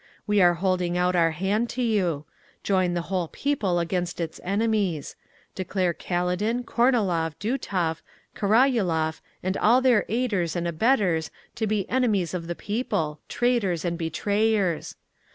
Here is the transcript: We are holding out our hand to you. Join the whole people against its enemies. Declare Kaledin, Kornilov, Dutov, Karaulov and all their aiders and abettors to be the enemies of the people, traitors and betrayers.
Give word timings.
We 0.25 0.41
are 0.41 0.55
holding 0.55 0.97
out 0.97 1.15
our 1.15 1.29
hand 1.29 1.69
to 1.77 1.83
you. 1.83 2.25
Join 2.63 2.95
the 2.95 3.03
whole 3.03 3.27
people 3.27 3.77
against 3.77 4.19
its 4.19 4.41
enemies. 4.43 5.15
Declare 5.53 5.93
Kaledin, 5.93 6.63
Kornilov, 6.63 7.35
Dutov, 7.39 8.01
Karaulov 8.35 9.21
and 9.43 9.57
all 9.57 9.79
their 9.79 10.05
aiders 10.09 10.55
and 10.55 10.67
abettors 10.67 11.29
to 11.53 11.67
be 11.67 11.83
the 11.83 11.89
enemies 11.91 12.33
of 12.33 12.47
the 12.47 12.55
people, 12.55 13.19
traitors 13.29 13.85
and 13.85 13.95
betrayers. 13.95 14.95